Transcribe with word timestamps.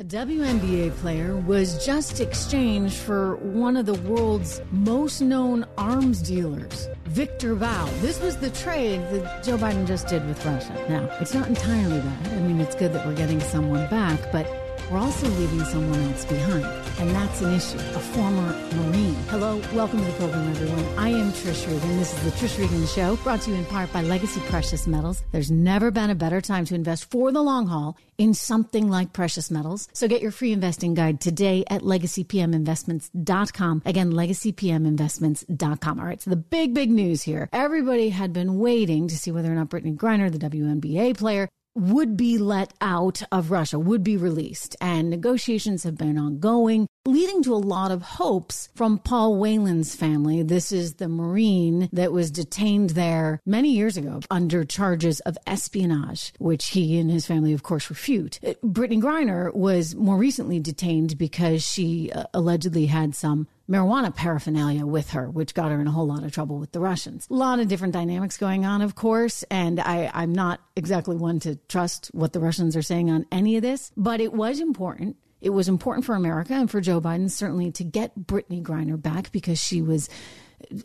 A 0.00 0.04
WNBA 0.04 0.94
player 0.98 1.34
was 1.34 1.84
just 1.84 2.20
exchanged 2.20 2.94
for 2.94 3.34
one 3.38 3.76
of 3.76 3.84
the 3.84 3.94
world's 4.08 4.62
most 4.70 5.20
known 5.20 5.66
arms 5.76 6.22
dealers, 6.22 6.86
Victor 7.06 7.56
Bout. 7.56 7.90
This 8.00 8.20
was 8.20 8.36
the 8.36 8.50
trade 8.50 9.00
that 9.10 9.42
Joe 9.42 9.56
Biden 9.58 9.88
just 9.88 10.06
did 10.06 10.24
with 10.28 10.46
Russia. 10.46 10.72
Now, 10.88 11.10
it's 11.20 11.34
not 11.34 11.48
entirely 11.48 11.98
bad. 11.98 12.28
I 12.28 12.38
mean, 12.42 12.60
it's 12.60 12.76
good 12.76 12.92
that 12.92 13.04
we're 13.08 13.16
getting 13.16 13.40
someone 13.40 13.90
back, 13.90 14.20
but 14.30 14.46
we're 14.90 14.98
also 14.98 15.28
leaving 15.28 15.64
someone 15.64 16.00
else 16.02 16.24
behind. 16.24 16.64
And 16.98 17.10
that's 17.10 17.40
an 17.40 17.54
issue, 17.54 17.76
a 17.76 18.00
former 18.00 18.52
Marine. 18.74 19.14
Hello, 19.28 19.60
welcome 19.72 20.00
to 20.00 20.04
the 20.04 20.12
program, 20.12 20.48
everyone. 20.48 20.98
I 20.98 21.10
am 21.10 21.32
Trish 21.32 21.66
Regan. 21.66 21.98
This 21.98 22.12
is 22.12 22.24
the 22.24 22.30
Trish 22.30 22.58
Regan 22.58 22.86
Show, 22.86 23.16
brought 23.22 23.42
to 23.42 23.50
you 23.50 23.56
in 23.56 23.64
part 23.66 23.92
by 23.92 24.02
Legacy 24.02 24.40
Precious 24.48 24.86
Metals. 24.86 25.22
There's 25.30 25.50
never 25.50 25.90
been 25.90 26.10
a 26.10 26.14
better 26.14 26.40
time 26.40 26.64
to 26.66 26.74
invest 26.74 27.10
for 27.10 27.30
the 27.30 27.42
long 27.42 27.66
haul 27.66 27.96
in 28.18 28.34
something 28.34 28.90
like 28.90 29.12
precious 29.12 29.50
metals. 29.50 29.88
So 29.92 30.08
get 30.08 30.22
your 30.22 30.32
free 30.32 30.52
investing 30.52 30.94
guide 30.94 31.20
today 31.20 31.64
at 31.70 31.82
legacypminvestments.com. 31.82 33.82
Again, 33.84 34.12
legacypminvestments.com. 34.12 36.00
All 36.00 36.06
right, 36.06 36.20
so 36.20 36.30
the 36.30 36.36
big, 36.36 36.74
big 36.74 36.90
news 36.90 37.22
here. 37.22 37.48
Everybody 37.52 38.08
had 38.08 38.32
been 38.32 38.58
waiting 38.58 39.06
to 39.08 39.16
see 39.16 39.30
whether 39.30 39.52
or 39.52 39.54
not 39.54 39.70
Brittney 39.70 39.96
Griner, 39.96 40.32
the 40.32 40.38
WNBA 40.38 41.16
player, 41.16 41.48
would 41.78 42.16
be 42.16 42.38
let 42.38 42.74
out 42.80 43.22
of 43.30 43.50
Russia, 43.50 43.78
would 43.78 44.02
be 44.02 44.16
released. 44.16 44.74
And 44.80 45.08
negotiations 45.08 45.84
have 45.84 45.96
been 45.96 46.18
ongoing, 46.18 46.88
leading 47.08 47.42
to 47.42 47.54
a 47.54 47.56
lot 47.56 47.90
of 47.90 48.02
hopes 48.02 48.68
from 48.74 48.98
Paul 48.98 49.36
Whelan's 49.36 49.96
family. 49.96 50.42
This 50.42 50.70
is 50.70 50.94
the 50.94 51.08
Marine 51.08 51.88
that 51.92 52.12
was 52.12 52.30
detained 52.30 52.90
there 52.90 53.40
many 53.46 53.70
years 53.70 53.96
ago 53.96 54.20
under 54.30 54.62
charges 54.62 55.20
of 55.20 55.38
espionage, 55.46 56.34
which 56.38 56.68
he 56.68 56.98
and 56.98 57.10
his 57.10 57.24
family, 57.24 57.54
of 57.54 57.62
course, 57.62 57.88
refute. 57.88 58.38
Brittany 58.62 58.88
Brittney 58.88 59.02
Griner 59.02 59.54
was 59.54 59.94
more 59.94 60.16
recently 60.16 60.60
detained 60.60 61.18
because 61.18 61.62
she 61.62 62.10
uh, 62.12 62.24
allegedly 62.34 62.86
had 62.86 63.14
some 63.14 63.46
marijuana 63.68 64.14
paraphernalia 64.14 64.86
with 64.86 65.10
her, 65.10 65.28
which 65.28 65.54
got 65.54 65.70
her 65.70 65.80
in 65.80 65.86
a 65.86 65.90
whole 65.90 66.06
lot 66.06 66.24
of 66.24 66.32
trouble 66.32 66.58
with 66.58 66.72
the 66.72 66.80
Russians. 66.80 67.26
A 67.30 67.34
lot 67.34 67.58
of 67.58 67.68
different 67.68 67.92
dynamics 67.92 68.36
going 68.36 68.64
on, 68.64 68.82
of 68.82 68.94
course, 68.94 69.42
and 69.50 69.78
I, 69.80 70.10
I'm 70.14 70.32
not 70.32 70.60
exactly 70.76 71.16
one 71.16 71.38
to 71.40 71.56
trust 71.68 72.10
what 72.12 72.32
the 72.32 72.40
Russians 72.40 72.76
are 72.76 72.82
saying 72.82 73.10
on 73.10 73.26
any 73.30 73.56
of 73.56 73.62
this, 73.62 73.92
but 73.96 74.20
it 74.20 74.32
was 74.32 74.60
important. 74.60 75.16
It 75.40 75.50
was 75.50 75.68
important 75.68 76.04
for 76.04 76.14
America 76.14 76.52
and 76.54 76.70
for 76.70 76.80
Joe 76.80 77.00
Biden, 77.00 77.30
certainly, 77.30 77.70
to 77.72 77.84
get 77.84 78.18
Brittney 78.18 78.62
Griner 78.62 79.00
back 79.00 79.30
because 79.32 79.58
she 79.58 79.82
was 79.82 80.08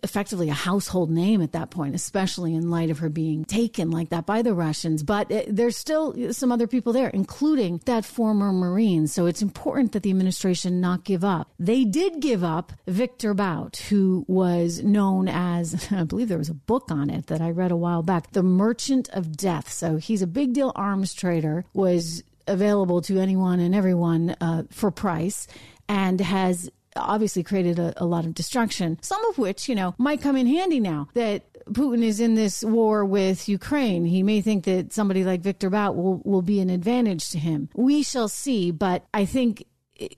effectively 0.04 0.50
a 0.50 0.54
household 0.54 1.10
name 1.10 1.42
at 1.42 1.54
that 1.54 1.72
point, 1.72 1.96
especially 1.96 2.54
in 2.54 2.70
light 2.70 2.90
of 2.90 3.00
her 3.00 3.10
being 3.10 3.44
taken 3.44 3.90
like 3.90 4.10
that 4.10 4.26
by 4.26 4.42
the 4.42 4.54
Russians. 4.54 5.04
But 5.04 5.32
uh, 5.32 5.44
there's 5.48 5.76
still 5.76 6.34
some 6.34 6.52
other 6.52 6.68
people 6.68 6.94
there, 6.94 7.10
including 7.10 7.82
that 7.86 8.06
former 8.06 8.52
Marine. 8.52 9.08
So 9.08 9.26
it's 9.26 9.42
important 9.42 9.92
that 9.94 10.04
the 10.04 10.12
administration 10.12 10.80
not 10.80 11.04
give 11.04 11.24
up. 11.24 11.52
They 11.60 11.84
did 11.86 12.22
give 12.22 12.44
up 12.44 12.74
Victor 12.88 13.34
Bout, 13.34 13.78
who 13.90 14.26
was 14.28 14.84
known 14.84 15.28
as, 15.28 15.88
I 15.92 16.04
believe 16.04 16.30
there 16.30 16.38
was 16.38 16.50
a 16.50 16.54
book 16.54 16.92
on 16.92 17.10
it 17.10 17.28
that 17.28 17.42
I 17.42 17.50
read 17.50 17.72
a 17.72 17.78
while 17.78 18.04
back, 18.04 18.32
The 18.32 18.44
Merchant 18.44 19.10
of 19.10 19.36
Death. 19.36 19.72
So 19.72 19.98
he's 19.98 20.22
a 20.22 20.28
big 20.28 20.54
deal 20.54 20.72
arms 20.76 21.14
trader, 21.14 21.66
was 21.74 22.24
available 22.48 23.02
to 23.02 23.20
anyone 23.20 23.60
and 23.60 23.74
everyone 23.76 24.36
uh, 24.42 24.64
for 24.70 24.92
price 24.92 25.48
and 25.88 26.20
has 26.22 26.70
obviously 26.96 27.44
created 27.44 27.80
a, 27.80 27.94
a 27.98 28.06
lot 28.06 28.26
of 28.26 28.34
destruction, 28.34 29.00
some 29.02 29.24
of 29.26 29.38
which, 29.38 29.68
you 29.68 29.76
know, 29.76 29.96
might 29.98 30.22
come 30.22 30.36
in 30.36 30.48
handy 30.48 30.80
now 30.80 31.08
that 31.14 31.44
Putin 31.66 32.04
is 32.04 32.20
in 32.20 32.36
this 32.36 32.64
war 32.64 33.06
with 33.06 33.48
Ukraine. 33.48 34.06
He 34.06 34.24
may 34.24 34.42
think 34.42 34.66
that 34.66 34.94
somebody 34.94 35.24
like 35.24 35.42
Victor 35.42 35.70
Bout 35.70 35.96
will, 35.96 36.22
will 36.24 36.42
be 36.42 36.60
an 36.60 36.70
advantage 36.70 37.30
to 37.32 37.40
him. 37.40 37.70
We 37.74 38.04
shall 38.04 38.28
see, 38.28 38.72
but 38.72 39.06
I 39.14 39.26
think 39.26 39.66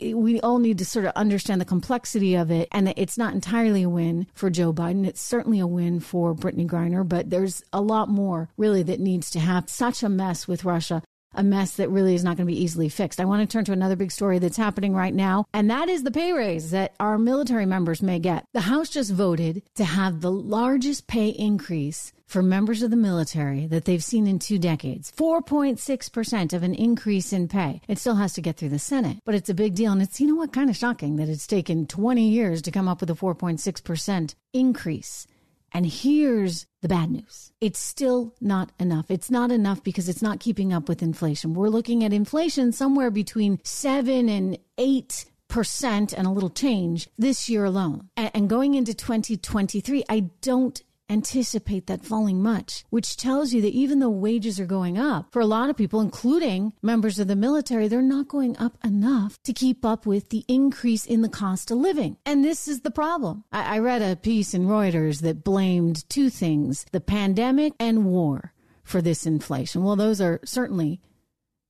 we 0.01 0.39
all 0.39 0.59
need 0.59 0.77
to 0.79 0.85
sort 0.85 1.05
of 1.05 1.11
understand 1.15 1.61
the 1.61 1.65
complexity 1.65 2.35
of 2.35 2.49
it 2.49 2.67
and 2.71 2.87
that 2.87 2.97
it's 2.97 3.17
not 3.17 3.33
entirely 3.33 3.83
a 3.83 3.89
win 3.89 4.25
for 4.33 4.49
Joe 4.49 4.73
Biden. 4.73 5.05
It's 5.05 5.21
certainly 5.21 5.59
a 5.59 5.67
win 5.67 5.99
for 5.99 6.33
Brittney 6.33 6.67
Griner, 6.67 7.07
but 7.07 7.29
there's 7.29 7.61
a 7.73 7.81
lot 7.81 8.09
more 8.09 8.49
really 8.57 8.83
that 8.83 8.99
needs 8.99 9.29
to 9.31 9.39
happen. 9.39 9.67
Such 9.67 10.01
a 10.01 10.09
mess 10.09 10.47
with 10.47 10.65
Russia 10.65 11.03
a 11.35 11.43
mess 11.43 11.75
that 11.75 11.89
really 11.89 12.15
is 12.15 12.23
not 12.23 12.37
going 12.37 12.47
to 12.47 12.53
be 12.53 12.61
easily 12.61 12.89
fixed. 12.89 13.19
I 13.19 13.25
want 13.25 13.47
to 13.47 13.51
turn 13.51 13.65
to 13.65 13.71
another 13.71 13.95
big 13.95 14.11
story 14.11 14.39
that's 14.39 14.57
happening 14.57 14.93
right 14.93 15.13
now, 15.13 15.45
and 15.53 15.69
that 15.69 15.89
is 15.89 16.03
the 16.03 16.11
pay 16.11 16.33
raise 16.33 16.71
that 16.71 16.93
our 16.99 17.17
military 17.17 17.65
members 17.65 18.01
may 18.01 18.19
get. 18.19 18.45
The 18.53 18.61
House 18.61 18.89
just 18.89 19.11
voted 19.11 19.63
to 19.75 19.85
have 19.85 20.21
the 20.21 20.31
largest 20.31 21.07
pay 21.07 21.29
increase 21.29 22.13
for 22.27 22.41
members 22.41 22.81
of 22.81 22.91
the 22.91 22.97
military 22.97 23.67
that 23.67 23.85
they've 23.85 24.03
seen 24.03 24.27
in 24.27 24.39
two 24.39 24.57
decades 24.57 25.11
4.6% 25.15 26.53
of 26.53 26.63
an 26.63 26.73
increase 26.73 27.31
in 27.31 27.47
pay. 27.47 27.81
It 27.87 27.99
still 27.99 28.15
has 28.15 28.33
to 28.33 28.41
get 28.41 28.57
through 28.57 28.69
the 28.69 28.79
Senate, 28.79 29.17
but 29.25 29.35
it's 29.35 29.49
a 29.49 29.53
big 29.53 29.75
deal. 29.75 29.91
And 29.91 30.01
it's, 30.01 30.19
you 30.19 30.27
know 30.27 30.35
what, 30.35 30.53
kind 30.53 30.69
of 30.69 30.75
shocking 30.75 31.17
that 31.17 31.29
it's 31.29 31.47
taken 31.47 31.85
20 31.85 32.27
years 32.27 32.61
to 32.63 32.71
come 32.71 32.87
up 32.87 33.01
with 33.01 33.09
a 33.09 33.13
4.6% 33.13 34.35
increase. 34.53 35.27
And 35.75 35.85
here's 35.85 36.67
the 36.81 36.87
bad 36.87 37.11
news. 37.11 37.51
It's 37.59 37.79
still 37.79 38.33
not 38.39 38.71
enough. 38.79 39.11
It's 39.11 39.29
not 39.29 39.51
enough 39.51 39.83
because 39.83 40.07
it's 40.07 40.21
not 40.21 40.39
keeping 40.39 40.71
up 40.71 40.87
with 40.87 41.03
inflation. 41.03 41.53
We're 41.53 41.67
looking 41.67 42.01
at 42.05 42.13
inflation 42.13 42.71
somewhere 42.71 43.11
between 43.11 43.59
seven 43.61 44.29
and 44.29 44.57
eight 44.77 45.25
percent 45.49 46.13
and 46.13 46.25
a 46.25 46.29
little 46.29 46.49
change 46.49 47.09
this 47.17 47.49
year 47.49 47.65
alone. 47.65 48.07
And 48.15 48.49
going 48.49 48.75
into 48.75 48.93
2023, 48.93 50.05
I 50.07 50.29
don't 50.39 50.81
anticipate 51.09 51.87
that 51.87 52.05
falling 52.05 52.41
much, 52.41 52.83
which 52.89 53.17
tells 53.17 53.53
you 53.53 53.61
that 53.61 53.73
even 53.73 53.99
though 53.99 54.09
wages 54.09 54.59
are 54.59 54.65
going 54.65 54.97
up, 54.97 55.31
for 55.31 55.41
a 55.41 55.45
lot 55.45 55.69
of 55.69 55.77
people, 55.77 56.01
including 56.01 56.73
members 56.81 57.19
of 57.19 57.27
the 57.27 57.35
military, 57.35 57.87
they're 57.87 58.01
not 58.01 58.27
going 58.27 58.57
up 58.57 58.77
enough 58.83 59.41
to 59.43 59.53
keep 59.53 59.85
up 59.85 60.05
with 60.05 60.29
the 60.29 60.43
increase 60.47 61.05
in 61.05 61.21
the 61.21 61.29
cost 61.29 61.71
of 61.71 61.77
living. 61.77 62.17
And 62.25 62.43
this 62.43 62.67
is 62.67 62.81
the 62.81 62.91
problem. 62.91 63.43
I, 63.51 63.75
I 63.75 63.79
read 63.79 64.01
a 64.01 64.15
piece 64.15 64.53
in 64.53 64.65
Reuters 64.65 65.21
that 65.21 65.43
blamed 65.43 66.07
two 66.09 66.29
things 66.29 66.85
the 66.91 67.01
pandemic 67.01 67.73
and 67.79 68.05
war 68.05 68.53
for 68.83 69.01
this 69.01 69.25
inflation. 69.25 69.83
Well, 69.83 69.95
those 69.95 70.21
are 70.21 70.39
certainly 70.45 71.01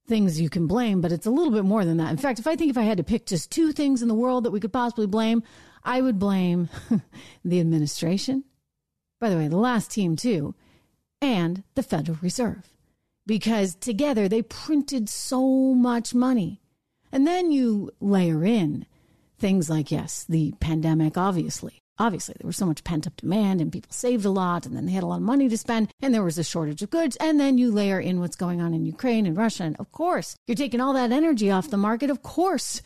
things 0.07 0.39
you 0.39 0.49
can 0.49 0.67
blame, 0.67 1.01
but 1.01 1.11
it's 1.11 1.25
a 1.25 1.31
little 1.31 1.51
bit 1.51 1.65
more 1.65 1.83
than 1.83 1.97
that. 1.97 2.11
In 2.11 2.17
fact, 2.17 2.39
if 2.39 2.47
I 2.47 2.55
think 2.55 2.69
if 2.69 2.77
I 2.77 2.83
had 2.83 2.97
to 2.97 3.03
pick 3.03 3.25
just 3.25 3.51
two 3.51 3.71
things 3.71 4.01
in 4.01 4.07
the 4.07 4.13
world 4.13 4.43
that 4.43 4.51
we 4.51 4.59
could 4.59 4.73
possibly 4.73 5.07
blame, 5.07 5.43
I 5.83 6.01
would 6.01 6.19
blame 6.19 6.69
the 7.45 7.59
administration 7.59 8.43
by 9.19 9.29
the 9.29 9.37
way, 9.37 9.47
the 9.47 9.57
last 9.57 9.91
team 9.91 10.15
too, 10.15 10.55
and 11.21 11.63
the 11.75 11.83
Federal 11.83 12.17
Reserve. 12.21 12.69
Because 13.25 13.75
together 13.75 14.27
they 14.27 14.41
printed 14.41 15.09
so 15.09 15.73
much 15.73 16.13
money. 16.13 16.61
And 17.11 17.25
then 17.25 17.51
you 17.51 17.91
layer 17.99 18.43
in 18.45 18.85
things 19.39 19.69
like, 19.69 19.91
yes, 19.91 20.25
the 20.27 20.53
pandemic, 20.59 21.17
obviously. 21.17 21.81
Obviously, 21.97 22.35
there 22.37 22.47
was 22.47 22.57
so 22.57 22.65
much 22.65 22.83
pent 22.83 23.07
up 23.07 23.15
demand 23.15 23.61
and 23.61 23.71
people 23.71 23.91
saved 23.91 24.25
a 24.25 24.29
lot 24.29 24.65
and 24.65 24.75
then 24.75 24.85
they 24.85 24.91
had 24.91 25.03
a 25.03 25.05
lot 25.05 25.15
of 25.15 25.21
money 25.21 25.47
to 25.47 25.57
spend 25.57 25.89
and 26.01 26.13
there 26.13 26.23
was 26.23 26.37
a 26.37 26.43
shortage 26.43 26.81
of 26.81 26.89
goods. 26.89 27.15
And 27.21 27.39
then 27.39 27.57
you 27.57 27.71
layer 27.71 28.01
in 28.01 28.19
what's 28.19 28.35
going 28.35 28.59
on 28.59 28.73
in 28.73 28.85
Ukraine 28.85 29.25
and 29.25 29.37
Russia. 29.37 29.63
And 29.63 29.77
of 29.77 29.91
course, 29.93 30.35
you're 30.45 30.55
taking 30.55 30.81
all 30.81 30.91
that 30.93 31.13
energy 31.13 31.49
off 31.49 31.69
the 31.69 31.77
market. 31.77 32.09
Of 32.09 32.21
course, 32.21 32.81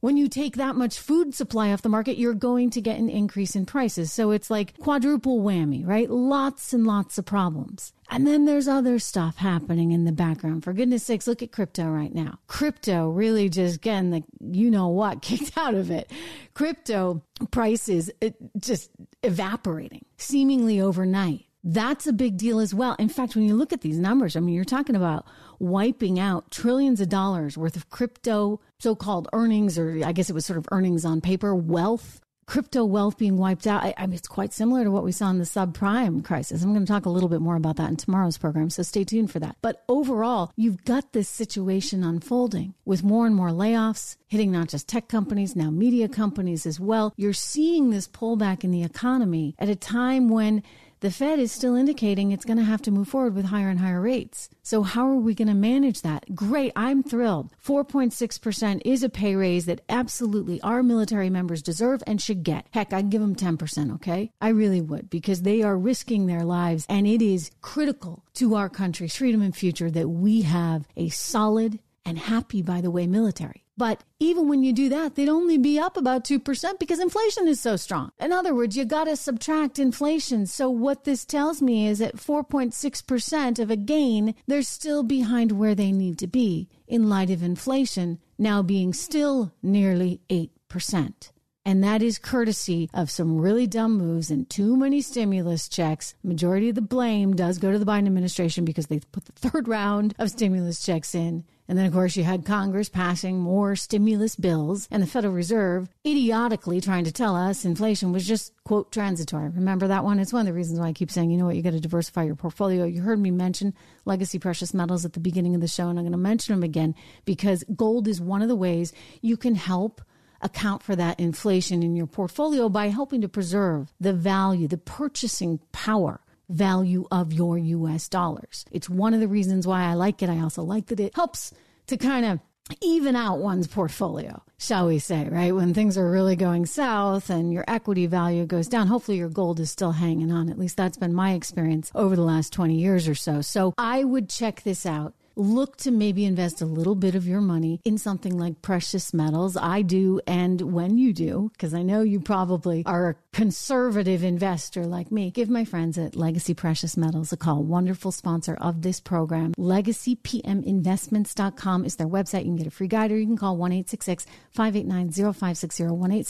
when 0.00 0.16
you 0.16 0.28
take 0.28 0.56
that 0.56 0.76
much 0.76 0.98
food 0.98 1.34
supply 1.34 1.72
off 1.72 1.82
the 1.82 1.88
market, 1.88 2.16
you're 2.16 2.34
going 2.34 2.70
to 2.70 2.80
get 2.80 2.98
an 2.98 3.08
increase 3.08 3.54
in 3.54 3.66
prices. 3.66 4.12
So 4.12 4.30
it's 4.30 4.50
like 4.50 4.76
quadruple 4.78 5.40
whammy, 5.40 5.86
right? 5.86 6.10
Lots 6.10 6.72
and 6.72 6.86
lots 6.86 7.18
of 7.18 7.26
problems. 7.26 7.92
And 8.10 8.26
then 8.26 8.44
there's 8.44 8.66
other 8.66 8.98
stuff 8.98 9.36
happening 9.36 9.92
in 9.92 10.04
the 10.04 10.12
background. 10.12 10.64
For 10.64 10.72
goodness 10.72 11.04
sakes, 11.04 11.26
look 11.26 11.42
at 11.42 11.52
crypto 11.52 11.86
right 11.86 12.12
now. 12.12 12.38
Crypto 12.48 13.10
really 13.10 13.48
just 13.48 13.80
getting 13.80 14.10
the 14.10 14.24
you 14.40 14.70
know 14.70 14.88
what 14.88 15.22
kicked 15.22 15.56
out 15.56 15.74
of 15.74 15.90
it. 15.90 16.10
Crypto 16.54 17.22
prices 17.50 18.10
just 18.58 18.90
evaporating 19.22 20.04
seemingly 20.16 20.80
overnight. 20.80 21.44
That's 21.62 22.06
a 22.06 22.12
big 22.12 22.36
deal 22.36 22.58
as 22.58 22.74
well. 22.74 22.96
In 22.98 23.08
fact, 23.08 23.34
when 23.34 23.44
you 23.44 23.54
look 23.54 23.72
at 23.72 23.82
these 23.82 23.98
numbers, 23.98 24.36
I 24.36 24.40
mean, 24.40 24.54
you're 24.54 24.64
talking 24.64 24.96
about 24.96 25.26
wiping 25.58 26.18
out 26.18 26.50
trillions 26.50 27.00
of 27.00 27.08
dollars 27.08 27.58
worth 27.58 27.76
of 27.76 27.90
crypto 27.90 28.60
so 28.78 28.94
called 28.94 29.28
earnings, 29.32 29.78
or 29.78 30.00
I 30.04 30.12
guess 30.12 30.30
it 30.30 30.34
was 30.34 30.46
sort 30.46 30.58
of 30.58 30.66
earnings 30.72 31.04
on 31.04 31.20
paper, 31.20 31.54
wealth, 31.54 32.20
crypto 32.46 32.84
wealth 32.84 33.16
being 33.16 33.36
wiped 33.36 33.66
out. 33.66 33.84
I, 33.84 33.94
I 33.96 34.06
mean, 34.06 34.16
it's 34.16 34.26
quite 34.26 34.52
similar 34.52 34.82
to 34.82 34.90
what 34.90 35.04
we 35.04 35.12
saw 35.12 35.30
in 35.30 35.38
the 35.38 35.44
subprime 35.44 36.24
crisis. 36.24 36.62
I'm 36.62 36.72
going 36.72 36.84
to 36.84 36.92
talk 36.92 37.06
a 37.06 37.10
little 37.10 37.28
bit 37.28 37.40
more 37.40 37.54
about 37.54 37.76
that 37.76 37.90
in 37.90 37.96
tomorrow's 37.96 38.38
program, 38.38 38.70
so 38.70 38.82
stay 38.82 39.04
tuned 39.04 39.30
for 39.30 39.38
that. 39.38 39.56
But 39.62 39.84
overall, 39.88 40.50
you've 40.56 40.84
got 40.84 41.12
this 41.12 41.28
situation 41.28 42.02
unfolding 42.02 42.74
with 42.84 43.04
more 43.04 43.26
and 43.26 43.36
more 43.36 43.50
layoffs 43.50 44.16
hitting 44.26 44.50
not 44.50 44.68
just 44.68 44.88
tech 44.88 45.08
companies, 45.08 45.54
now 45.54 45.70
media 45.70 46.08
companies 46.08 46.66
as 46.66 46.80
well. 46.80 47.12
You're 47.16 47.34
seeing 47.34 47.90
this 47.90 48.08
pullback 48.08 48.64
in 48.64 48.72
the 48.72 48.82
economy 48.82 49.54
at 49.58 49.68
a 49.68 49.76
time 49.76 50.28
when 50.28 50.64
the 51.00 51.10
Fed 51.10 51.38
is 51.38 51.50
still 51.50 51.74
indicating 51.76 52.30
it's 52.30 52.44
going 52.44 52.58
to 52.58 52.62
have 52.64 52.82
to 52.82 52.90
move 52.90 53.08
forward 53.08 53.34
with 53.34 53.46
higher 53.46 53.70
and 53.70 53.80
higher 53.80 54.00
rates. 54.00 54.50
So 54.62 54.82
how 54.82 55.08
are 55.08 55.16
we 55.16 55.34
going 55.34 55.48
to 55.48 55.54
manage 55.54 56.02
that? 56.02 56.34
Great. 56.34 56.72
I'm 56.76 57.02
thrilled. 57.02 57.50
4.6% 57.64 58.82
is 58.84 59.02
a 59.02 59.08
pay 59.08 59.34
raise 59.34 59.64
that 59.66 59.80
absolutely 59.88 60.60
our 60.60 60.82
military 60.82 61.30
members 61.30 61.62
deserve 61.62 62.02
and 62.06 62.20
should 62.20 62.44
get. 62.44 62.66
Heck, 62.72 62.92
I'd 62.92 63.10
give 63.10 63.22
them 63.22 63.34
10%. 63.34 63.94
Okay. 63.94 64.30
I 64.40 64.48
really 64.50 64.82
would 64.82 65.08
because 65.08 65.42
they 65.42 65.62
are 65.62 65.76
risking 65.76 66.26
their 66.26 66.44
lives 66.44 66.84
and 66.88 67.06
it 67.06 67.22
is 67.22 67.50
critical 67.62 68.24
to 68.34 68.54
our 68.54 68.68
country's 68.68 69.16
freedom 69.16 69.40
and 69.40 69.56
future 69.56 69.90
that 69.90 70.08
we 70.08 70.42
have 70.42 70.86
a 70.96 71.08
solid 71.08 71.78
and 72.04 72.18
happy, 72.18 72.60
by 72.62 72.80
the 72.80 72.90
way, 72.90 73.06
military 73.06 73.64
But 73.80 74.04
even 74.18 74.46
when 74.46 74.62
you 74.62 74.74
do 74.74 74.90
that, 74.90 75.14
they'd 75.14 75.30
only 75.30 75.56
be 75.56 75.78
up 75.78 75.96
about 75.96 76.22
2% 76.22 76.78
because 76.78 76.98
inflation 76.98 77.48
is 77.48 77.60
so 77.60 77.76
strong. 77.76 78.12
In 78.20 78.30
other 78.30 78.54
words, 78.54 78.76
you 78.76 78.84
got 78.84 79.04
to 79.04 79.16
subtract 79.16 79.78
inflation. 79.78 80.44
So 80.44 80.68
what 80.68 81.04
this 81.04 81.24
tells 81.24 81.62
me 81.62 81.86
is 81.86 82.02
at 82.02 82.18
4.6% 82.18 83.58
of 83.58 83.70
a 83.70 83.76
gain, 83.76 84.34
they're 84.46 84.60
still 84.60 85.02
behind 85.02 85.52
where 85.52 85.74
they 85.74 85.92
need 85.92 86.18
to 86.18 86.26
be 86.26 86.68
in 86.86 87.08
light 87.08 87.30
of 87.30 87.42
inflation 87.42 88.18
now 88.36 88.60
being 88.60 88.92
still 88.92 89.54
nearly 89.62 90.20
8%. 90.28 91.30
And 91.64 91.82
that 91.82 92.02
is 92.02 92.18
courtesy 92.18 92.90
of 92.92 93.10
some 93.10 93.38
really 93.38 93.66
dumb 93.66 93.96
moves 93.96 94.30
and 94.30 94.48
too 94.50 94.76
many 94.76 95.00
stimulus 95.00 95.68
checks. 95.68 96.14
Majority 96.22 96.68
of 96.68 96.74
the 96.74 96.82
blame 96.82 97.34
does 97.34 97.56
go 97.56 97.72
to 97.72 97.78
the 97.78 97.86
Biden 97.86 98.06
administration 98.06 98.66
because 98.66 98.88
they 98.88 99.00
put 99.12 99.24
the 99.24 99.32
third 99.32 99.68
round 99.68 100.14
of 100.18 100.30
stimulus 100.30 100.84
checks 100.84 101.14
in. 101.14 101.44
And 101.70 101.78
then, 101.78 101.86
of 101.86 101.92
course, 101.92 102.16
you 102.16 102.24
had 102.24 102.44
Congress 102.44 102.88
passing 102.88 103.38
more 103.38 103.76
stimulus 103.76 104.34
bills 104.34 104.88
and 104.90 105.00
the 105.00 105.06
Federal 105.06 105.32
Reserve 105.32 105.88
idiotically 106.04 106.80
trying 106.80 107.04
to 107.04 107.12
tell 107.12 107.36
us 107.36 107.64
inflation 107.64 108.10
was 108.10 108.26
just, 108.26 108.52
quote, 108.64 108.90
transitory. 108.90 109.50
Remember 109.50 109.86
that 109.86 110.02
one? 110.02 110.18
It's 110.18 110.32
one 110.32 110.40
of 110.40 110.46
the 110.46 110.52
reasons 110.52 110.80
why 110.80 110.88
I 110.88 110.92
keep 110.92 111.12
saying, 111.12 111.30
you 111.30 111.38
know 111.38 111.46
what, 111.46 111.54
you 111.54 111.62
got 111.62 111.70
to 111.70 111.78
diversify 111.78 112.24
your 112.24 112.34
portfolio. 112.34 112.86
You 112.86 113.02
heard 113.02 113.20
me 113.20 113.30
mention 113.30 113.72
legacy 114.04 114.40
precious 114.40 114.74
metals 114.74 115.04
at 115.04 115.12
the 115.12 115.20
beginning 115.20 115.54
of 115.54 115.60
the 115.60 115.68
show, 115.68 115.88
and 115.88 115.96
I'm 115.96 116.04
going 116.04 116.10
to 116.10 116.18
mention 116.18 116.56
them 116.56 116.64
again 116.64 116.92
because 117.24 117.62
gold 117.76 118.08
is 118.08 118.20
one 118.20 118.42
of 118.42 118.48
the 118.48 118.56
ways 118.56 118.92
you 119.22 119.36
can 119.36 119.54
help 119.54 120.02
account 120.42 120.82
for 120.82 120.96
that 120.96 121.20
inflation 121.20 121.84
in 121.84 121.94
your 121.94 122.08
portfolio 122.08 122.68
by 122.68 122.88
helping 122.88 123.20
to 123.20 123.28
preserve 123.28 123.92
the 124.00 124.12
value, 124.12 124.66
the 124.66 124.76
purchasing 124.76 125.60
power 125.70 126.18
value 126.50 127.06
of 127.10 127.32
your 127.32 127.56
US 127.56 128.08
dollars. 128.08 128.64
It's 128.70 128.90
one 128.90 129.14
of 129.14 129.20
the 129.20 129.28
reasons 129.28 129.66
why 129.66 129.84
I 129.84 129.94
like 129.94 130.22
it. 130.22 130.28
I 130.28 130.40
also 130.40 130.62
like 130.62 130.86
that 130.86 131.00
it 131.00 131.14
helps 131.14 131.52
to 131.86 131.96
kind 131.96 132.26
of 132.26 132.40
even 132.80 133.16
out 133.16 133.38
one's 133.38 133.66
portfolio, 133.66 134.42
shall 134.58 134.86
we 134.86 134.98
say, 134.98 135.28
right? 135.28 135.54
When 135.54 135.74
things 135.74 135.98
are 135.98 136.10
really 136.10 136.36
going 136.36 136.66
south 136.66 137.30
and 137.30 137.52
your 137.52 137.64
equity 137.66 138.06
value 138.06 138.46
goes 138.46 138.68
down, 138.68 138.86
hopefully 138.86 139.18
your 139.18 139.28
gold 139.28 139.60
is 139.60 139.70
still 139.70 139.92
hanging 139.92 140.30
on. 140.30 140.48
At 140.48 140.58
least 140.58 140.76
that's 140.76 140.96
been 140.96 141.14
my 141.14 141.32
experience 141.32 141.90
over 141.94 142.14
the 142.14 142.22
last 142.22 142.52
20 142.52 142.74
years 142.74 143.08
or 143.08 143.14
so. 143.14 143.40
So 143.40 143.74
I 143.78 144.04
would 144.04 144.28
check 144.28 144.62
this 144.62 144.86
out 144.86 145.14
look 145.36 145.76
to 145.78 145.90
maybe 145.90 146.24
invest 146.24 146.60
a 146.60 146.66
little 146.66 146.94
bit 146.94 147.14
of 147.14 147.26
your 147.26 147.40
money 147.40 147.80
in 147.84 147.96
something 147.98 148.38
like 148.38 148.62
precious 148.62 149.12
metals. 149.14 149.56
I 149.56 149.82
do. 149.82 150.20
And 150.26 150.60
when 150.72 150.98
you 150.98 151.12
do, 151.12 151.50
because 151.52 151.74
I 151.74 151.82
know 151.82 152.02
you 152.02 152.20
probably 152.20 152.82
are 152.86 153.10
a 153.10 153.16
conservative 153.32 154.24
investor 154.24 154.86
like 154.86 155.12
me, 155.12 155.30
give 155.30 155.48
my 155.48 155.64
friends 155.64 155.96
at 155.98 156.16
Legacy 156.16 156.54
Precious 156.54 156.96
Metals 156.96 157.32
a 157.32 157.36
call. 157.36 157.62
Wonderful 157.62 158.10
sponsor 158.12 158.54
of 158.54 158.82
this 158.82 159.00
program. 159.00 159.54
LegacyPMInvestments.com 159.54 161.84
is 161.84 161.96
their 161.96 162.08
website. 162.08 162.40
You 162.40 162.46
can 162.46 162.56
get 162.56 162.66
a 162.66 162.70
free 162.70 162.88
guide 162.88 163.12
or 163.12 163.18
you 163.18 163.26
can 163.26 163.36
call 163.36 163.56
1 163.56 163.84
589 163.84 165.12
0560. 165.12 165.84
1 165.84 166.24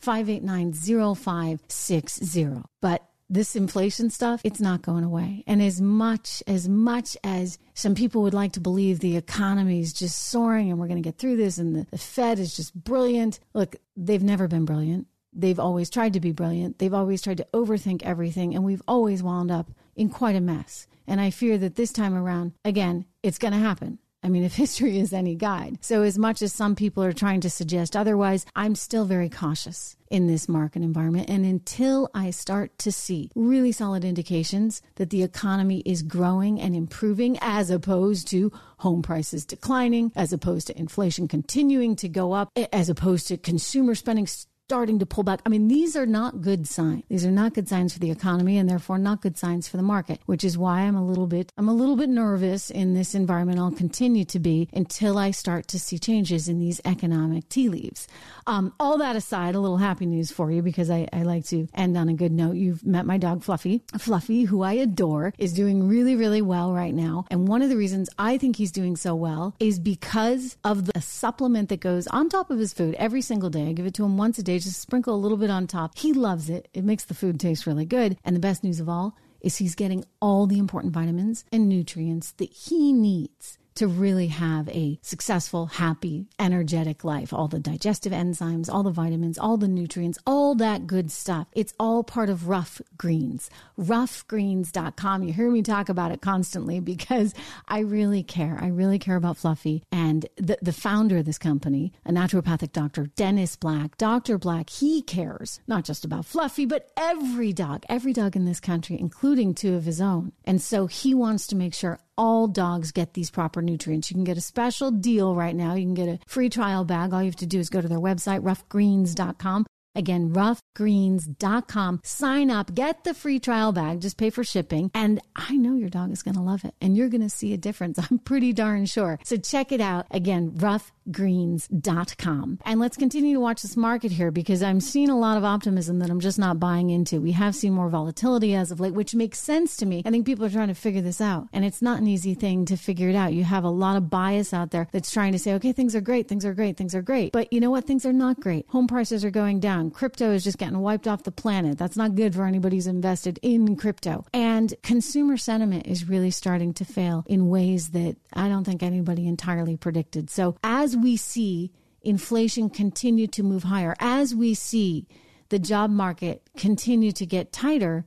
589 0.00 0.72
0560. 0.72 2.62
But 2.80 3.02
this 3.28 3.56
inflation 3.56 4.10
stuff, 4.10 4.40
it's 4.44 4.60
not 4.60 4.82
going 4.82 5.04
away. 5.04 5.42
And 5.46 5.62
as 5.62 5.80
much, 5.80 6.42
as 6.46 6.68
much 6.68 7.16
as 7.24 7.58
some 7.74 7.94
people 7.94 8.22
would 8.22 8.34
like 8.34 8.52
to 8.52 8.60
believe 8.60 9.00
the 9.00 9.16
economy 9.16 9.80
is 9.80 9.92
just 9.92 10.28
soaring 10.28 10.70
and 10.70 10.78
we're 10.78 10.86
going 10.86 11.02
to 11.02 11.06
get 11.06 11.18
through 11.18 11.36
this 11.36 11.58
and 11.58 11.74
the, 11.74 11.86
the 11.90 11.98
Fed 11.98 12.38
is 12.38 12.56
just 12.56 12.74
brilliant, 12.74 13.40
look, 13.54 13.76
they've 13.96 14.22
never 14.22 14.48
been 14.48 14.64
brilliant. 14.64 15.06
They've 15.32 15.60
always 15.60 15.90
tried 15.90 16.14
to 16.14 16.20
be 16.20 16.32
brilliant. 16.32 16.78
They've 16.78 16.94
always 16.94 17.20
tried 17.20 17.36
to 17.38 17.46
overthink 17.52 18.02
everything. 18.02 18.54
And 18.54 18.64
we've 18.64 18.82
always 18.88 19.22
wound 19.22 19.50
up 19.50 19.70
in 19.94 20.08
quite 20.08 20.36
a 20.36 20.40
mess. 20.40 20.86
And 21.06 21.20
I 21.20 21.30
fear 21.30 21.58
that 21.58 21.76
this 21.76 21.92
time 21.92 22.14
around, 22.14 22.52
again, 22.64 23.04
it's 23.22 23.38
going 23.38 23.52
to 23.52 23.58
happen. 23.58 23.98
I 24.26 24.28
mean, 24.28 24.42
if 24.42 24.56
history 24.66 24.98
is 24.98 25.12
any 25.12 25.36
guide. 25.36 25.78
So, 25.80 26.02
as 26.02 26.18
much 26.18 26.42
as 26.42 26.52
some 26.52 26.74
people 26.74 27.04
are 27.04 27.12
trying 27.12 27.40
to 27.42 27.50
suggest 27.50 27.96
otherwise, 27.96 28.44
I'm 28.56 28.74
still 28.74 29.04
very 29.04 29.28
cautious 29.28 29.96
in 30.10 30.26
this 30.26 30.48
market 30.48 30.82
environment. 30.82 31.30
And 31.30 31.44
until 31.44 32.10
I 32.12 32.30
start 32.30 32.76
to 32.78 32.92
see 32.92 33.30
really 33.34 33.72
solid 33.72 34.04
indications 34.04 34.82
that 34.96 35.10
the 35.10 35.22
economy 35.22 35.80
is 35.86 36.02
growing 36.02 36.60
and 36.60 36.74
improving, 36.74 37.38
as 37.40 37.70
opposed 37.70 38.28
to 38.28 38.52
home 38.78 39.02
prices 39.02 39.44
declining, 39.44 40.12
as 40.16 40.32
opposed 40.32 40.66
to 40.66 40.78
inflation 40.78 41.28
continuing 41.28 41.94
to 41.96 42.08
go 42.08 42.32
up, 42.32 42.50
as 42.72 42.88
opposed 42.88 43.28
to 43.28 43.36
consumer 43.36 43.94
spending 43.94 44.26
starting 44.68 44.98
to 44.98 45.06
pull 45.06 45.22
back. 45.22 45.40
I 45.46 45.48
mean, 45.48 45.68
these 45.68 45.94
are 45.94 46.06
not 46.06 46.40
good 46.40 46.66
signs. 46.66 47.04
These 47.08 47.24
are 47.24 47.30
not 47.30 47.54
good 47.54 47.68
signs 47.68 47.92
for 47.92 48.00
the 48.00 48.10
economy 48.10 48.58
and 48.58 48.68
therefore 48.68 48.98
not 48.98 49.22
good 49.22 49.38
signs 49.38 49.68
for 49.68 49.76
the 49.76 49.82
market, 49.84 50.20
which 50.26 50.42
is 50.42 50.58
why 50.58 50.80
I'm 50.80 50.96
a 50.96 51.06
little 51.06 51.28
bit, 51.28 51.52
I'm 51.56 51.68
a 51.68 51.72
little 51.72 51.94
bit 51.94 52.08
nervous 52.08 52.68
in 52.68 52.92
this 52.92 53.14
environment. 53.14 53.60
I'll 53.60 53.70
continue 53.70 54.24
to 54.24 54.40
be 54.40 54.68
until 54.72 55.18
I 55.18 55.30
start 55.30 55.68
to 55.68 55.78
see 55.78 56.00
changes 56.00 56.48
in 56.48 56.58
these 56.58 56.80
economic 56.84 57.48
tea 57.48 57.68
leaves. 57.68 58.08
Um, 58.48 58.74
all 58.80 58.98
that 58.98 59.14
aside, 59.14 59.54
a 59.54 59.60
little 59.60 59.76
happy 59.76 60.04
news 60.04 60.32
for 60.32 60.50
you 60.50 60.62
because 60.62 60.90
I, 60.90 61.06
I 61.12 61.22
like 61.22 61.44
to 61.46 61.68
end 61.72 61.96
on 61.96 62.08
a 62.08 62.14
good 62.14 62.32
note. 62.32 62.56
You've 62.56 62.84
met 62.84 63.06
my 63.06 63.18
dog 63.18 63.44
Fluffy. 63.44 63.84
Fluffy, 63.96 64.44
who 64.44 64.62
I 64.62 64.72
adore, 64.72 65.32
is 65.38 65.52
doing 65.52 65.86
really, 65.86 66.16
really 66.16 66.42
well 66.42 66.72
right 66.72 66.94
now. 66.94 67.24
And 67.30 67.46
one 67.46 67.62
of 67.62 67.68
the 67.68 67.76
reasons 67.76 68.10
I 68.18 68.36
think 68.36 68.56
he's 68.56 68.72
doing 68.72 68.96
so 68.96 69.14
well 69.14 69.54
is 69.60 69.78
because 69.78 70.56
of 70.64 70.86
the 70.86 71.00
supplement 71.00 71.68
that 71.68 71.78
goes 71.78 72.08
on 72.08 72.28
top 72.28 72.50
of 72.50 72.58
his 72.58 72.72
food 72.72 72.96
every 72.96 73.22
single 73.22 73.48
day. 73.48 73.68
I 73.68 73.72
give 73.72 73.86
it 73.86 73.94
to 73.94 74.04
him 74.04 74.16
once 74.16 74.40
a 74.40 74.42
day 74.42 74.55
just 74.58 74.80
sprinkle 74.80 75.14
a 75.14 75.16
little 75.16 75.36
bit 75.36 75.50
on 75.50 75.66
top. 75.66 75.98
He 75.98 76.12
loves 76.12 76.50
it. 76.50 76.68
It 76.74 76.84
makes 76.84 77.04
the 77.04 77.14
food 77.14 77.38
taste 77.40 77.66
really 77.66 77.84
good. 77.84 78.16
And 78.24 78.34
the 78.34 78.40
best 78.40 78.64
news 78.64 78.80
of 78.80 78.88
all 78.88 79.16
is 79.40 79.56
he's 79.56 79.74
getting 79.74 80.04
all 80.20 80.46
the 80.46 80.58
important 80.58 80.92
vitamins 80.92 81.44
and 81.52 81.68
nutrients 81.68 82.32
that 82.32 82.50
he 82.50 82.92
needs 82.92 83.58
to 83.76 83.86
really 83.86 84.28
have 84.28 84.68
a 84.68 84.98
successful, 85.02 85.66
happy, 85.66 86.26
energetic 86.38 87.04
life. 87.04 87.32
All 87.32 87.48
the 87.48 87.60
digestive 87.60 88.12
enzymes, 88.12 88.72
all 88.72 88.82
the 88.82 88.90
vitamins, 88.90 89.38
all 89.38 89.56
the 89.56 89.68
nutrients, 89.68 90.18
all 90.26 90.54
that 90.56 90.86
good 90.86 91.10
stuff. 91.10 91.46
It's 91.52 91.74
all 91.78 92.02
part 92.02 92.28
of 92.28 92.48
Ruff 92.48 92.80
Greens. 92.96 93.50
Ruffgreens.com. 93.78 95.22
You 95.22 95.32
hear 95.32 95.50
me 95.50 95.62
talk 95.62 95.88
about 95.88 96.10
it 96.10 96.20
constantly 96.20 96.80
because 96.96 97.34
I 97.68 97.80
really 97.80 98.22
care. 98.22 98.58
I 98.60 98.68
really 98.68 98.98
care 98.98 99.16
about 99.16 99.36
Fluffy. 99.36 99.82
And 99.92 100.26
the, 100.36 100.58
the 100.62 100.72
founder 100.72 101.18
of 101.18 101.24
this 101.24 101.38
company, 101.38 101.92
a 102.04 102.12
naturopathic 102.12 102.72
doctor, 102.72 103.06
Dennis 103.14 103.56
Black, 103.56 103.96
Dr. 103.98 104.38
Black, 104.38 104.70
he 104.70 105.02
cares 105.02 105.60
not 105.66 105.84
just 105.84 106.04
about 106.04 106.26
Fluffy, 106.26 106.66
but 106.66 106.90
every 106.96 107.52
dog, 107.52 107.84
every 107.88 108.12
dog 108.12 108.36
in 108.36 108.44
this 108.44 108.60
country, 108.60 108.98
including 108.98 109.54
two 109.54 109.74
of 109.74 109.84
his 109.84 110.00
own. 110.00 110.32
And 110.44 110.60
so 110.60 110.86
he 110.86 111.14
wants 111.14 111.46
to 111.48 111.56
make 111.56 111.74
sure 111.74 112.00
all 112.16 112.48
dogs 112.48 112.92
get 112.92 113.14
these 113.14 113.30
proper 113.30 113.62
nutrients. 113.62 114.10
You 114.10 114.14
can 114.14 114.24
get 114.24 114.38
a 114.38 114.42
special 114.42 114.90
deal 114.90 115.34
right 115.34 115.54
now. 115.54 115.74
You 115.74 115.84
can 115.84 115.94
get 115.94 116.08
a 116.08 116.18
free 116.26 116.48
trial 116.48 116.84
bag. 116.84 117.12
All 117.12 117.22
you 117.22 117.28
have 117.28 117.36
to 117.36 117.46
do 117.46 117.58
is 117.58 117.70
go 117.70 117.80
to 117.80 117.88
their 117.88 117.98
website, 117.98 118.40
ruffgreens.com. 118.40 119.66
Again, 119.96 120.34
ruffgreens.com. 120.34 122.00
Sign 122.04 122.50
up, 122.50 122.74
get 122.74 123.04
the 123.04 123.14
free 123.14 123.40
trial 123.40 123.72
bag, 123.72 124.00
just 124.00 124.18
pay 124.18 124.28
for 124.28 124.44
shipping. 124.44 124.90
And 124.94 125.20
I 125.34 125.56
know 125.56 125.74
your 125.74 125.88
dog 125.88 126.12
is 126.12 126.22
going 126.22 126.34
to 126.34 126.42
love 126.42 126.66
it 126.66 126.74
and 126.82 126.94
you're 126.96 127.08
going 127.08 127.22
to 127.22 127.30
see 127.30 127.54
a 127.54 127.56
difference. 127.56 127.98
I'm 128.10 128.18
pretty 128.18 128.52
darn 128.52 128.84
sure. 128.84 129.18
So 129.24 129.38
check 129.38 129.72
it 129.72 129.80
out. 129.80 130.06
Again, 130.10 130.52
Ruff 130.56 130.92
greens.com. 131.10 132.58
And 132.64 132.80
let's 132.80 132.96
continue 132.96 133.34
to 133.34 133.40
watch 133.40 133.62
this 133.62 133.76
market 133.76 134.12
here 134.12 134.30
because 134.30 134.62
I'm 134.62 134.80
seeing 134.80 135.10
a 135.10 135.18
lot 135.18 135.36
of 135.36 135.44
optimism 135.44 135.98
that 136.00 136.10
I'm 136.10 136.20
just 136.20 136.38
not 136.38 136.60
buying 136.60 136.90
into. 136.90 137.20
We 137.20 137.32
have 137.32 137.54
seen 137.54 137.72
more 137.72 137.88
volatility 137.88 138.54
as 138.54 138.70
of 138.70 138.80
late, 138.80 138.94
which 138.94 139.14
makes 139.14 139.38
sense 139.38 139.76
to 139.78 139.86
me. 139.86 140.02
I 140.04 140.10
think 140.10 140.26
people 140.26 140.44
are 140.44 140.50
trying 140.50 140.68
to 140.68 140.74
figure 140.74 141.02
this 141.02 141.20
out. 141.20 141.48
And 141.52 141.64
it's 141.64 141.82
not 141.82 142.00
an 142.00 142.06
easy 142.06 142.34
thing 142.34 142.64
to 142.66 142.76
figure 142.76 143.08
it 143.08 143.14
out. 143.14 143.32
You 143.32 143.44
have 143.44 143.64
a 143.64 143.70
lot 143.70 143.96
of 143.96 144.10
bias 144.10 144.52
out 144.52 144.70
there 144.70 144.88
that's 144.92 145.10
trying 145.10 145.32
to 145.32 145.38
say, 145.38 145.54
okay, 145.54 145.72
things 145.72 145.94
are 145.94 146.00
great, 146.00 146.28
things 146.28 146.44
are 146.44 146.54
great, 146.54 146.76
things 146.76 146.94
are 146.94 147.02
great. 147.02 147.32
But 147.32 147.52
you 147.52 147.60
know 147.60 147.70
what? 147.70 147.86
Things 147.86 148.04
are 148.06 148.12
not 148.12 148.40
great. 148.40 148.66
Home 148.68 148.86
prices 148.86 149.24
are 149.24 149.30
going 149.30 149.60
down. 149.60 149.90
Crypto 149.90 150.32
is 150.32 150.44
just 150.44 150.58
getting 150.58 150.78
wiped 150.78 151.06
off 151.06 151.22
the 151.22 151.32
planet. 151.32 151.78
That's 151.78 151.96
not 151.96 152.14
good 152.14 152.34
for 152.34 152.44
anybody 152.44 152.76
who's 152.76 152.86
invested 152.86 153.38
in 153.42 153.76
crypto. 153.76 154.24
And 154.32 154.74
consumer 154.82 155.36
sentiment 155.36 155.86
is 155.86 156.08
really 156.08 156.30
starting 156.30 156.74
to 156.74 156.84
fail 156.84 157.24
in 157.26 157.48
ways 157.48 157.90
that 157.90 158.16
I 158.32 158.48
don't 158.48 158.64
think 158.64 158.82
anybody 158.82 159.26
entirely 159.26 159.76
predicted. 159.76 160.30
So 160.30 160.56
as 160.96 161.02
we 161.02 161.16
see 161.16 161.70
inflation 162.02 162.70
continue 162.70 163.26
to 163.26 163.42
move 163.42 163.64
higher, 163.64 163.94
as 164.00 164.34
we 164.34 164.54
see 164.54 165.06
the 165.50 165.58
job 165.58 165.90
market 165.90 166.42
continue 166.56 167.12
to 167.12 167.26
get 167.26 167.52
tighter, 167.52 168.04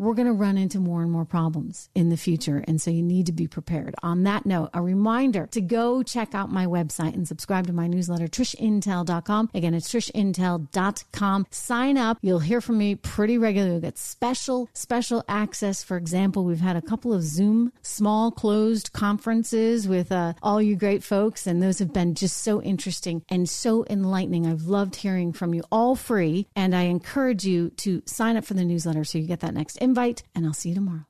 we're 0.00 0.14
going 0.14 0.26
to 0.26 0.32
run 0.32 0.56
into 0.56 0.80
more 0.80 1.02
and 1.02 1.12
more 1.12 1.26
problems 1.26 1.90
in 1.94 2.08
the 2.08 2.16
future. 2.16 2.64
And 2.66 2.80
so 2.80 2.90
you 2.90 3.02
need 3.02 3.26
to 3.26 3.32
be 3.32 3.46
prepared. 3.46 3.94
On 4.02 4.22
that 4.22 4.46
note, 4.46 4.70
a 4.72 4.80
reminder 4.80 5.46
to 5.48 5.60
go 5.60 6.02
check 6.02 6.34
out 6.34 6.50
my 6.50 6.64
website 6.64 7.12
and 7.12 7.28
subscribe 7.28 7.66
to 7.66 7.74
my 7.74 7.86
newsletter, 7.86 8.26
trishintel.com. 8.26 9.50
Again, 9.52 9.74
it's 9.74 9.92
trishintel.com. 9.92 11.46
Sign 11.50 11.98
up. 11.98 12.16
You'll 12.22 12.38
hear 12.38 12.62
from 12.62 12.78
me 12.78 12.94
pretty 12.94 13.36
regularly. 13.36 13.74
You'll 13.74 13.82
get 13.82 13.98
special, 13.98 14.70
special 14.72 15.22
access. 15.28 15.82
For 15.82 15.98
example, 15.98 16.44
we've 16.44 16.60
had 16.60 16.76
a 16.76 16.82
couple 16.82 17.12
of 17.12 17.22
Zoom 17.22 17.70
small 17.82 18.30
closed 18.30 18.94
conferences 18.94 19.86
with 19.86 20.10
uh, 20.10 20.32
all 20.42 20.62
you 20.62 20.76
great 20.76 21.04
folks. 21.04 21.46
And 21.46 21.62
those 21.62 21.78
have 21.78 21.92
been 21.92 22.14
just 22.14 22.38
so 22.38 22.62
interesting 22.62 23.22
and 23.28 23.46
so 23.46 23.84
enlightening. 23.90 24.46
I've 24.46 24.62
loved 24.62 24.96
hearing 24.96 25.34
from 25.34 25.52
you 25.52 25.62
all 25.70 25.94
free. 25.94 26.46
And 26.56 26.74
I 26.74 26.82
encourage 26.82 27.44
you 27.44 27.68
to 27.78 28.02
sign 28.06 28.38
up 28.38 28.46
for 28.46 28.54
the 28.54 28.64
newsletter 28.64 29.04
so 29.04 29.18
you 29.18 29.26
get 29.26 29.40
that 29.40 29.52
next 29.52 29.76
invite, 29.90 30.22
and 30.36 30.46
I'll 30.46 30.52
see 30.52 30.68
you 30.68 30.76
tomorrow. 30.76 31.09